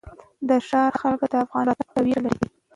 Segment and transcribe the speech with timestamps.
[0.47, 2.47] د ښار خلک د افغانانو راتګ ته وېره لري.